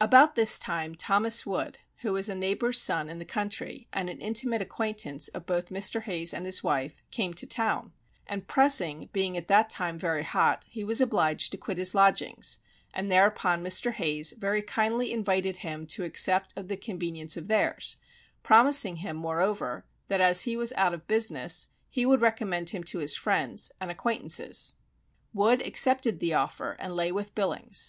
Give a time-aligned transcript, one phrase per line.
[0.00, 4.20] About this time Thomas Wood, who was a neighbour's son in the country, and an
[4.20, 6.02] intimate acquaintance both of Mr.
[6.02, 7.92] Hayes and his wife, came to town,
[8.26, 12.58] and pressing being at that time very hot he was obliged to quit his lodgings;
[12.92, 13.92] and thereupon Mr.
[13.92, 17.98] Hayes very kindly invited him to accept of the convenience of theirs,
[18.42, 22.98] promising him moreover, that as he was out of business, he would recommend him to
[22.98, 24.74] his friends, and acquaintances.
[25.32, 27.86] Wood accepted the offer, and lay with Billings.